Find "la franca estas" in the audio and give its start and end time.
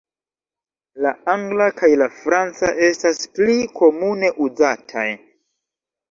2.01-3.19